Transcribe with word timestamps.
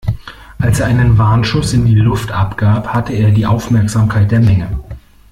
Als 0.57 0.79
er 0.79 0.87
einen 0.87 1.19
Warnschuss 1.19 1.73
in 1.73 1.85
die 1.85 1.93
Luft 1.93 2.31
abgab, 2.31 2.87
hatte 2.87 3.13
er 3.13 3.29
die 3.29 3.45
Aufmerksamkeit 3.45 4.31
der 4.31 4.39
Menge. 4.39 4.79